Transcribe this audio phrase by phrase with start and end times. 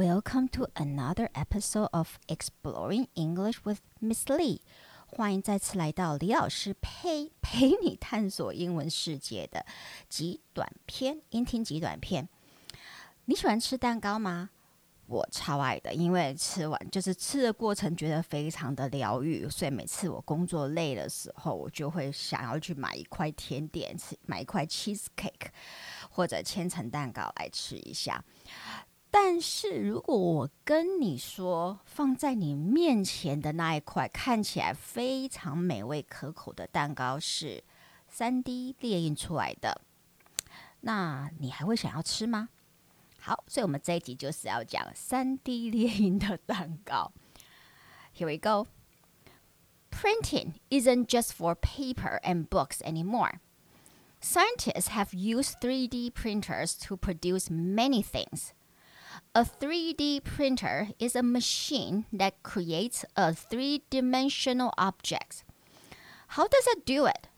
[0.00, 4.62] Welcome to another episode of Exploring English with Miss Lee。
[5.06, 9.66] 欢迎再次来到李老师陪陪你探索英文世界的
[10.08, 12.26] 极短篇音听极短片。
[13.26, 14.48] 你喜欢吃蛋糕吗？
[15.06, 25.48] 我超爱的，因为吃完就是吃的过程觉得非常的疗愈，所以每次我工作累的时候，我就会想要去买一块甜点吃，买一块 cheese cake
[26.08, 28.24] 或者千层蛋糕来吃一下。
[29.10, 37.64] 但是如果我跟你说，放在你面前的那一块看起来非常美味可口的蛋糕是
[38.08, 39.80] 三 D 列印出来的，
[40.80, 42.50] 那你还会想要吃吗？
[43.18, 47.12] 好，所以我们这一集就是要讲三 D 列印的蛋糕。
[48.16, 48.68] Here we go.
[49.90, 53.40] Printing isn't just for paper and books anymore.
[54.20, 58.52] Scientists have used 3D printers to produce many things.
[59.34, 65.44] A 3D printer is a machine that creates a three dimensional object.
[66.28, 67.28] How does it do it?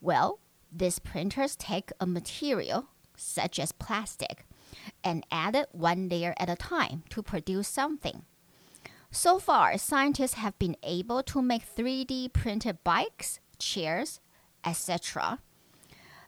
[0.00, 0.38] Well,
[0.72, 4.46] these printers take a material, such as plastic,
[5.04, 8.24] and add it one layer at a time to produce something.
[9.10, 14.20] So far, scientists have been able to make 3D printed bikes, chairs,
[14.64, 15.40] etc.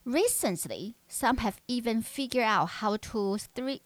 [0.04, 3.80] Recently, some have even figured out how to 3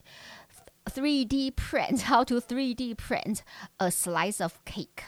[0.91, 3.43] 3D print, how to 3D print
[3.79, 5.05] a slice of cake.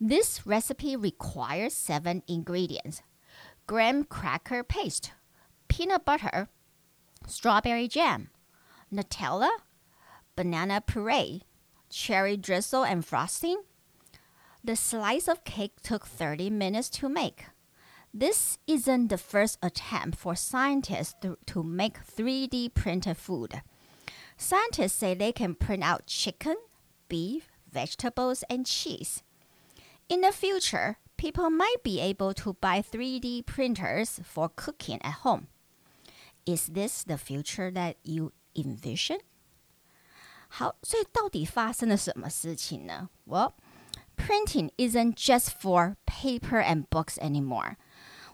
[0.00, 3.02] This recipe requires seven ingredients
[3.66, 5.12] graham cracker paste,
[5.68, 6.48] peanut butter,
[7.26, 8.30] strawberry jam,
[8.92, 9.50] Nutella,
[10.36, 11.42] banana puree,
[11.90, 13.62] cherry drizzle and frosting.
[14.62, 17.46] The slice of cake took 30 minutes to make.
[18.12, 21.14] This isn't the first attempt for scientists
[21.46, 23.62] to, make 3D printed food.
[24.36, 26.56] Scientists say they can print out chicken,
[27.08, 29.22] beef, vegetables, and cheese.
[30.08, 35.48] In the future, people might be able to buy 3D printers for cooking at home.
[36.44, 39.18] Is this the future that you envision?
[40.48, 43.54] 好，所以到底发生了什么事情呢？Well,
[44.16, 47.76] printing isn't just for paper and books anymore.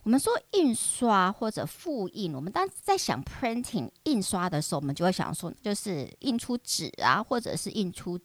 [0.04, 8.18] 我们说印刷或者复印，我们当在想 printing 印刷的时候，我们就会想说，就是印出纸啊，或者是印出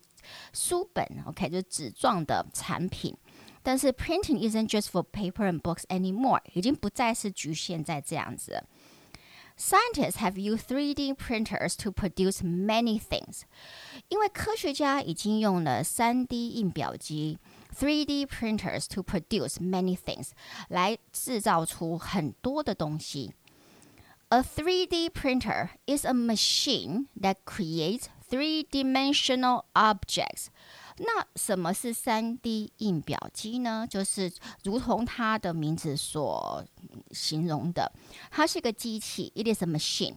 [0.53, 3.15] 书本，OK，就是纸状的产品。
[3.61, 8.63] 但是 printing isn't just for paper and books anymore，已经不再是局限在这样子。
[9.59, 13.41] Scientists have used 3D printers to produce many things，
[14.07, 17.37] 因为科学家已经用了 3D 印表机。
[17.79, 20.29] 3D printers to produce many things,
[20.69, 23.33] 来制造出很多的东西。
[24.29, 30.47] A 3D printer is a machine that creates three-dimensional objects。
[30.97, 33.87] 那什么是 3D 印表机呢？
[33.89, 34.33] 就是
[34.63, 36.65] 如同它的名字所
[37.11, 37.93] 形容的，
[38.31, 40.15] 它是一个机器，it is a machine。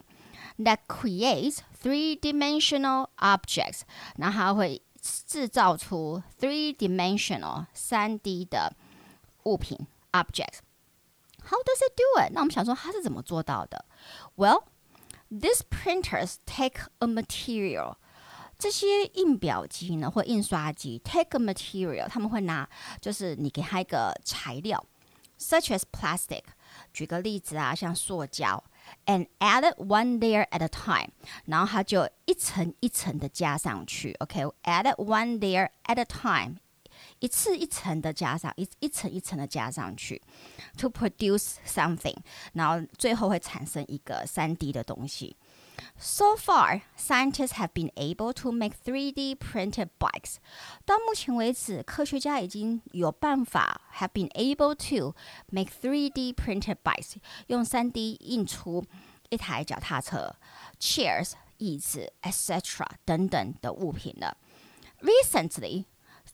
[0.59, 3.83] that creates three-dimensional objects，
[4.17, 8.75] 那它会制造出 three dimensional 三 D 的
[9.45, 10.59] 物品 object。
[11.43, 12.33] How does it do it？
[12.33, 13.87] 那我们想说它是怎么做到的
[14.37, 14.65] ？Well,
[15.31, 17.97] these printers take a material。
[18.59, 22.69] 这些印表机呢，或印刷机 take a material，他们会拿，
[23.01, 24.85] 就是你给它一个材料
[25.39, 26.43] ，such as plastic。
[26.93, 28.63] 举个例子啊，像塑胶。
[29.07, 31.11] and add one layer at a time，
[31.47, 34.15] 然后它就一层一层的加上去。
[34.21, 34.95] OK，add、okay?
[34.97, 36.57] one layer at a time，
[37.21, 40.21] 一次一层的加上，一一层一层的加上去
[40.77, 42.17] ，to produce something，
[42.55, 45.37] 然后最后会产生一个三 D 的东西。
[45.99, 50.37] So far, scientists have been able to make 3D printed bikes.
[50.85, 55.15] 到目前为止，科学家已经有办法 have been able to
[55.49, 57.15] make 3D printed bikes，
[57.47, 58.85] 用 3D 印出
[59.31, 60.37] 一台脚踏车、
[60.79, 62.87] chairs 椅子、etc.
[63.05, 64.37] 等等的物品了。
[65.01, 65.87] Recently,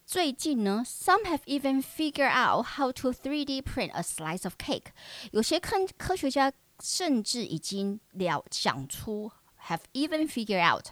[0.07, 4.93] 最近呢，some have even figured out how to 3D print a slice of cake。
[5.33, 9.33] 有些科科学家甚至已经了想出
[9.67, 10.91] have even figured out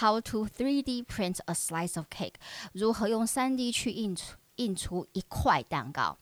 [0.00, 2.34] how to 3D print a slice of cake，
[2.72, 6.18] 如何用 3D 去印出印出一块蛋糕。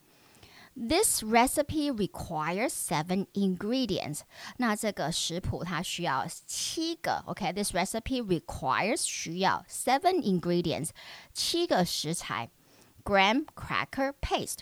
[0.76, 4.20] This recipe requires seven ingredients。
[4.56, 7.22] 那这个食谱它需要七个。
[7.26, 10.90] OK，this recipe requires 需要 seven ingredients，
[11.32, 12.50] 七个食材。
[13.04, 14.60] Graham cracker paste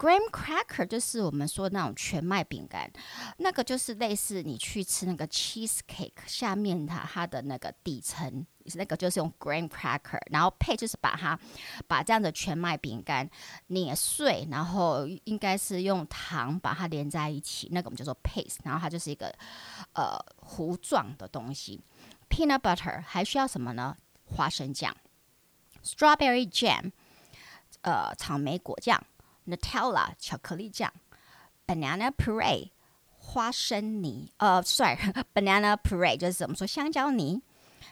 [0.00, 2.90] graham cracker 就是我们说那种全麦饼干，
[3.36, 11.38] 那个就是类似你去吃那个 cheese cake 下面它它的那个底层，那个就是用 graham cracker，然后配就是把它
[11.86, 13.28] 把这样的全麦饼干
[13.66, 19.30] 碾碎，然后应该是用糖把它连在一起，那个我们叫做 paste，然后它就是一个
[19.92, 21.78] 呃糊状的东西。
[22.30, 23.94] peanut butter 还需要什么呢？
[24.24, 24.96] 花生酱
[25.84, 26.90] ，strawberry jam，
[27.82, 28.98] 呃草莓果酱。
[29.46, 30.92] Nutella 巧克力酱
[31.66, 32.70] ，banana puree
[33.16, 34.96] 花生泥，呃，sorry
[35.34, 37.42] banana puree 就是我们说香蕉泥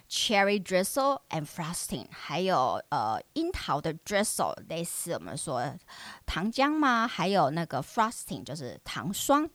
[0.09, 5.75] ，cherry drizzle and frosting，还有呃樱桃的 drizzle，类似我们说
[6.27, 9.49] 糖浆嘛，还有那个 frosting 就是糖霜。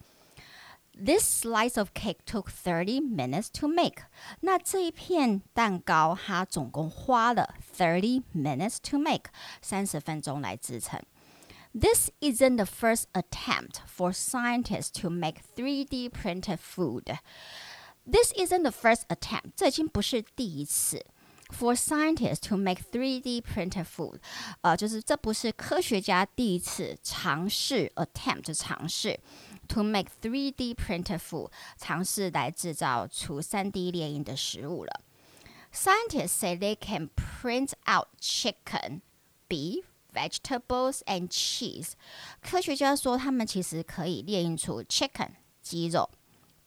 [0.95, 4.03] This slice of cake took thirty minutes to make。
[4.41, 11.01] 那这一片蛋糕它总共花了 thirty minutes to make，三十分钟来制成。
[11.73, 17.17] this isn't the first attempt for scientists to make 3D printed food.
[18.05, 19.53] This isn't the first attempt.
[19.55, 21.05] 这已经不是第一次。
[21.49, 24.19] For scientists to make 3D printed food，
[24.61, 28.51] 呃，就是这不是科学家第一次尝试 attempt
[29.67, 31.51] to make 3D printed food.
[35.71, 39.01] 3D say they can print out chicken,
[39.47, 41.93] beef, vegetables and cheese。
[42.41, 45.31] 科学家说，他们其实可以列印出 chicken
[45.61, 46.09] 鸡肉、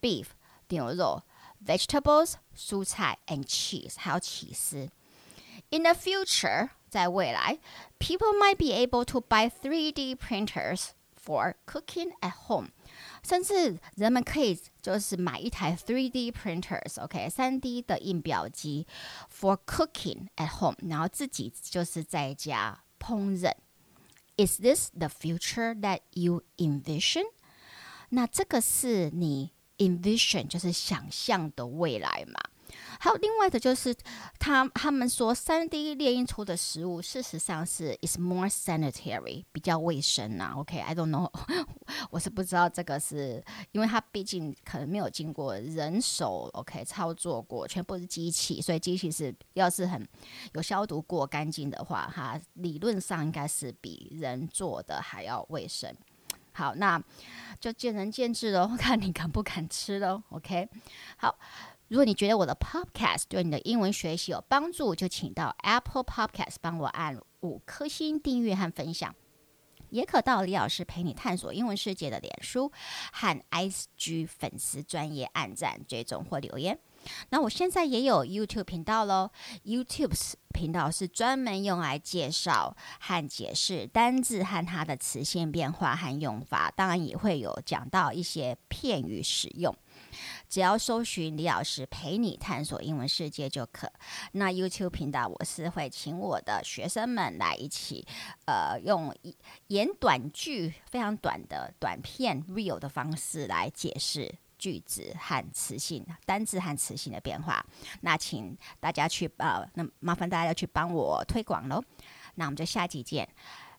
[0.01, 0.27] beef
[0.69, 1.23] 牛肉、
[1.65, 4.91] vegetables 蔬菜 and cheese 还有起司。
[5.71, 7.59] In the future，在未来
[7.99, 10.91] ，people might be able to buy 3D printers
[11.21, 12.69] for cooking at home，
[13.25, 18.87] 甚至人们可以就是买一台 3D printers，OK，三 D 的印表机
[19.29, 23.53] for cooking at home，然后自己就是在家烹饪。
[24.37, 27.25] Is this the future that you envision？
[28.11, 32.41] 那这个是你 envision 就是想象的未来嘛？
[32.99, 33.95] 还有另外的就是
[34.39, 40.55] 他他们说三 D 列印出的食物，事实上是 is more sanitary 比较卫生啊。
[40.57, 41.31] OK，I、okay, don't know
[42.11, 43.43] 我是不知道这个是
[43.73, 50.07] 因为它毕竟可能没有经过人手 OK 操作过，全部是机器，所以机器是要是很
[50.55, 55.95] 有消毒过干净的话，哈，理论上应该是比人做的还要卫生。
[56.53, 57.03] 好，那
[57.61, 60.23] 就见仁见智喽， 看你敢不敢吃喽。
[60.31, 60.69] OK，
[61.17, 61.39] 好。
[61.89, 69.15] 如果你觉得我的 Podcast 对你的英文学习有帮助，就请到 Apple Podcast 帮我按五颗星订阅和分享，
[69.91, 72.71] 也可到李老师陪你探索英文世界的脸书
[73.13, 76.79] 和 IG 粉丝专业按赞追踪或留言。
[77.31, 79.31] 那我现在也有 YouTube 频道喽
[79.65, 89.75] ，YouTube 频道是专门用来介绍和解释单字和它的词性变化和用法，当然也会有讲到一些片语使用。
[90.49, 93.91] 只要搜寻李老师陪你探索英文世界就可。
[94.33, 98.07] 那 YouTube 频道我是会请我的学生们来一起，
[98.47, 99.15] 呃，用
[99.69, 104.33] 演短剧非常短的短片 real 的方式来解释
[104.67, 107.65] 句子和词性、单字和词性的变化。
[108.01, 111.81] 那请大家去呃，那麻烦大家去帮我推广喽。
[112.35, 113.29] 那我们就下集见。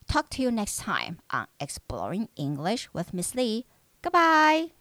[0.06, 3.66] Talk to you next time on Exploring English with Miss Lee.
[4.00, 4.77] Goodbye.